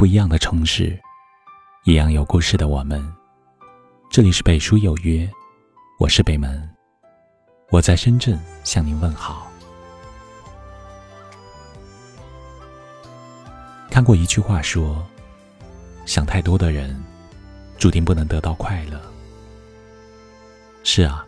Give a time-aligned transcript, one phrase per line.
[0.00, 0.98] 不一样的城市，
[1.84, 3.06] 一样有故事的我们。
[4.10, 5.30] 这里是北书有约，
[5.98, 6.66] 我是北门，
[7.68, 9.46] 我在深圳向您问好。
[13.90, 15.06] 看过一句话说
[16.06, 16.98] ：“想太多的人，
[17.76, 18.98] 注定不能得到快乐。”
[20.82, 21.26] 是啊，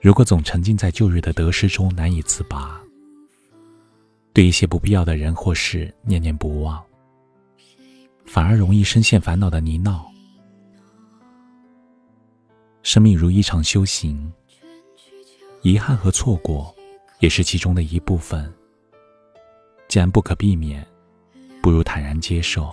[0.00, 2.80] 如果总沉浸在旧日的得失中难以自拔，
[4.32, 6.82] 对一些不必要的人或事念念不忘，
[8.32, 10.00] 反而容易深陷烦恼的泥淖。
[12.84, 14.32] 生命如一场修行，
[15.62, 16.72] 遗憾和错过
[17.18, 18.48] 也是其中的一部分。
[19.88, 20.86] 既然不可避免，
[21.60, 22.72] 不如坦然接受。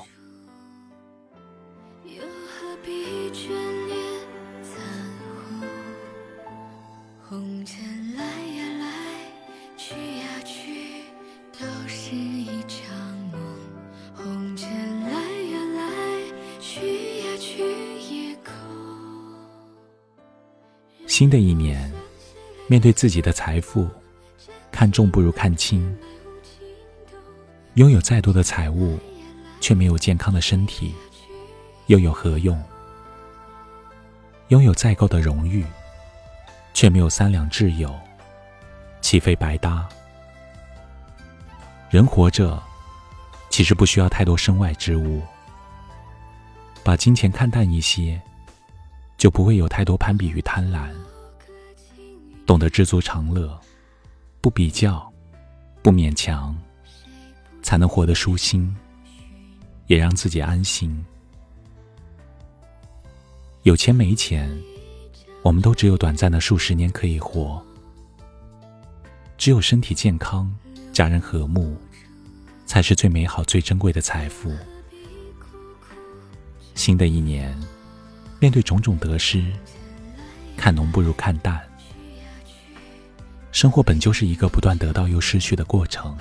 [21.17, 21.91] 新的一年，
[22.67, 23.89] 面对自己的财富，
[24.71, 25.97] 看重不如看轻。
[27.73, 28.99] 拥有再多的财物，
[29.59, 30.93] 却没有健康的身体，
[31.88, 32.63] 又有何用？
[34.49, 35.65] 拥有再高的荣誉，
[36.71, 37.91] 却没有三两挚友，
[39.01, 39.89] 岂非白搭？
[41.89, 42.61] 人活着，
[43.49, 45.23] 其实不需要太多身外之物，
[46.83, 48.21] 把金钱看淡一些，
[49.17, 50.89] 就不会有太多攀比与贪婪。
[52.45, 53.59] 懂得知足常乐，
[54.39, 55.11] 不比较，
[55.81, 56.55] 不勉强，
[57.61, 58.73] 才能活得舒心，
[59.88, 61.03] 也让自己安心。
[63.63, 64.49] 有钱没钱，
[65.41, 67.61] 我们都只有短暂的数十年可以活。
[69.38, 70.49] 只有身体健康，
[70.93, 71.75] 家人和睦，
[72.65, 74.51] 才是最美好、最珍贵的财富。
[76.75, 77.57] 新的一年，
[78.39, 79.43] 面对种种得失，
[80.55, 81.59] 看浓不如看淡。
[83.51, 86.16] 生活本就是一个不断得到又失去的过程，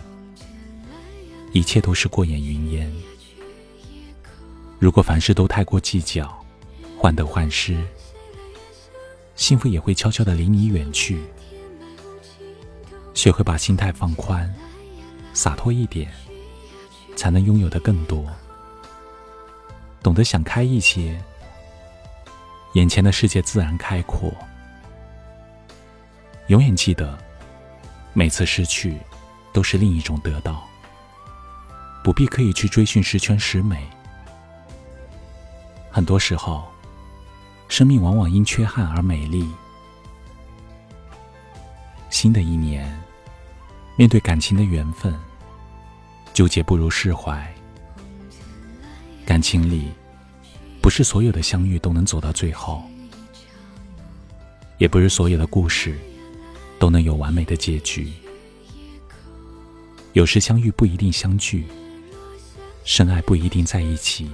[1.52, 2.91] 一切都是过眼云烟。
[4.78, 6.34] 如果凡事都太过计较，
[6.98, 7.76] 患得患失，
[9.34, 11.20] 幸福也会悄悄的离你远去。
[13.12, 14.54] 学会把心态放宽，
[15.34, 16.10] 洒脱一点，
[17.16, 18.24] 才能拥有的更多。
[20.02, 21.22] 懂得想开一些，
[22.76, 24.31] 眼前的世界自然开阔。
[26.48, 27.19] 永远记得。
[28.12, 28.97] 每次失去，
[29.53, 30.66] 都是另一种得到。
[32.04, 33.86] 不必刻意去追寻十全十美。
[35.91, 36.65] 很多时候，
[37.69, 39.50] 生命往往因缺憾而美丽。
[42.10, 42.91] 新的一年，
[43.97, 45.15] 面对感情的缘分，
[46.32, 47.47] 纠结不如释怀。
[49.26, 49.92] 感情里，
[50.86, 52.80] 不是所有的相遇都能走到最后，
[54.78, 55.98] 也不是所有的故事。
[56.78, 58.12] 都能有完美的结局。
[60.12, 61.66] 有时相遇不一定相聚，
[62.84, 64.30] 深爱不一定在一起。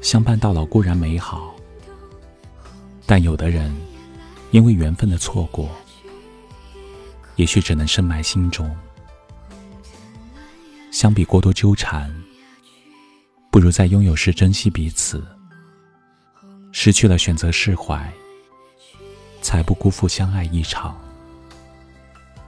[0.00, 1.54] 相伴到老固然美好，
[3.04, 3.70] 但有的人
[4.50, 5.68] 因为缘分的错过，
[7.34, 8.74] 也许只能深埋心中。
[10.90, 12.10] 相比过多纠缠，
[13.56, 15.24] 不如在拥有时珍惜彼此。
[16.72, 18.12] 失去了选择释怀。
[19.40, 20.94] 才不辜负相爱一场。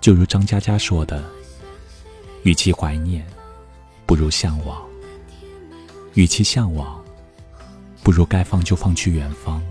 [0.02, 1.24] 就如张嘉佳说的
[2.44, 3.26] ：“与其怀念，
[4.04, 4.86] 不如向往；
[6.12, 7.02] 与其向往，
[8.02, 9.62] 不如该放就放去远方。”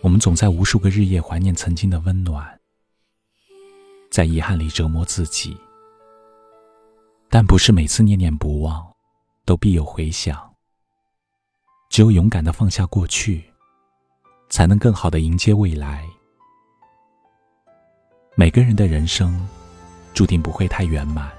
[0.00, 2.58] 我们总在无数个日夜怀念曾经的温暖。
[4.10, 5.56] 在遗憾里折磨自己，
[7.28, 8.86] 但不是每次念念不忘，
[9.44, 10.50] 都必有回响。
[11.90, 13.44] 只有勇敢的放下过去，
[14.48, 16.06] 才能更好的迎接未来。
[18.34, 19.46] 每个人的人生，
[20.14, 21.30] 注定不会太圆满，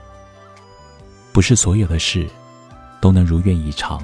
[1.31, 2.27] 不是所有的事，
[2.99, 4.01] 都能如愿以偿。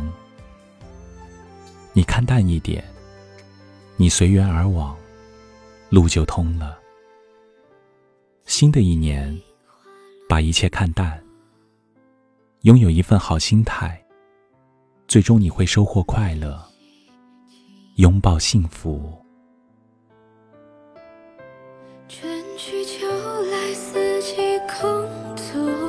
[1.94, 2.84] 你看淡一点，
[3.98, 4.96] 你随缘而往，
[5.90, 6.78] 路就通了。
[8.44, 9.40] 新的一年，
[10.28, 11.24] 把一切看淡，
[12.62, 14.04] 拥有一份好心态，
[15.08, 16.62] 最终你会收获快乐，
[17.96, 19.18] 拥抱幸福。
[22.10, 23.08] 春去秋
[23.44, 24.36] 来，四季
[24.68, 25.04] 空
[25.54, 25.85] 留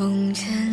[0.00, 0.69] 从前。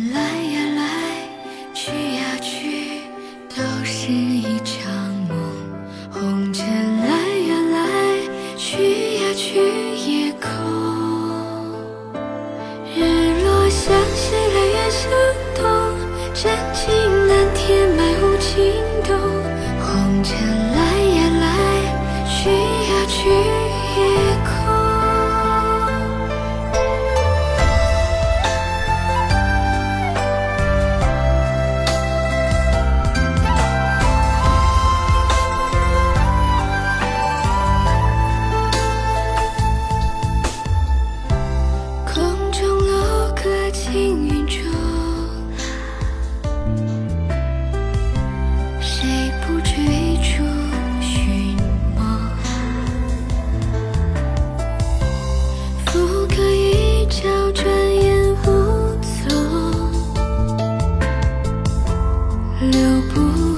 [62.60, 63.57] 留不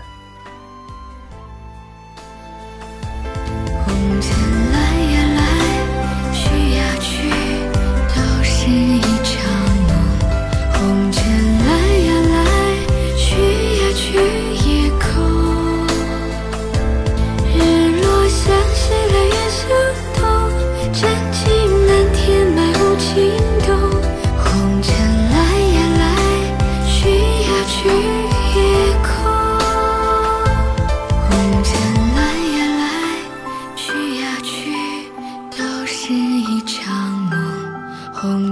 [38.21, 38.50] Hung.